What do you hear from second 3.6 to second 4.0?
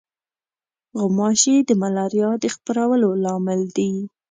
دي.